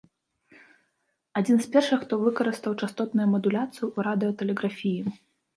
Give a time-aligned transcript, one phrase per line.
[1.41, 5.01] Адзін з першых, хто выкарыстаў частотную мадуляцыю ў радыётэлеграфіі.